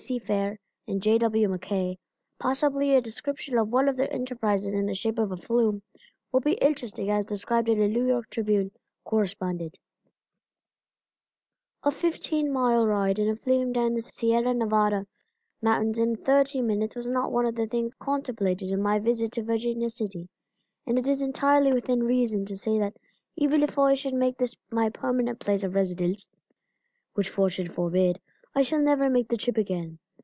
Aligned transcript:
C. 0.03 0.17
Fair 0.17 0.57
and 0.87 0.99
J. 0.99 1.19
W. 1.19 1.47
MacKay, 1.47 1.99
possibly 2.39 2.95
a 2.95 3.01
description 3.01 3.59
of 3.59 3.69
one 3.71 3.87
of 3.87 3.95
their 3.97 4.11
enterprises 4.11 4.73
in 4.73 4.87
the 4.87 4.95
shape 4.95 5.19
of 5.19 5.31
a 5.31 5.37
flume 5.37 5.83
will 6.31 6.39
be 6.39 6.53
interesting 6.53 7.11
as 7.11 7.23
described 7.23 7.67
by 7.67 7.73
a 7.73 7.87
New 7.87 8.07
York 8.07 8.27
Tribune 8.31 8.71
correspondent: 9.05 9.77
A 11.83 11.91
fifteen 11.91 12.51
mile 12.51 12.87
ride 12.87 13.19
in 13.19 13.29
a 13.29 13.35
flume 13.35 13.73
down 13.73 13.93
the 13.93 14.01
Sierra 14.01 14.55
Nevada 14.55 15.05
Mountains 15.61 15.99
in 15.99 16.15
thirty 16.15 16.61
minutes 16.63 16.95
was 16.95 17.07
not 17.07 17.31
one 17.31 17.45
of 17.45 17.53
the 17.53 17.67
things 17.67 17.93
contemplated 17.93 18.71
in 18.71 18.81
my 18.81 18.97
visit 18.97 19.31
to 19.33 19.43
Virginia 19.43 19.91
City, 19.91 20.27
and 20.87 20.97
it 20.97 21.07
is 21.07 21.21
entirely 21.21 21.73
within 21.73 22.01
reason 22.01 22.43
to 22.45 22.57
say 22.57 22.79
that 22.79 22.97
even 23.35 23.61
if 23.61 23.77
I 23.77 23.93
should 23.93 24.15
make 24.15 24.39
this 24.39 24.55
my 24.71 24.89
permanent 24.89 25.39
place 25.39 25.63
of 25.63 25.75
residence 25.75 26.27
which 27.13 27.29
fortune 27.29 27.67
forbid 27.69 28.19
I 28.53 28.63
shall 28.63 28.81
never 28.81 29.09
make 29.09 29.29
the 29.29 29.37
trip 29.37 29.55
again. 29.55 29.99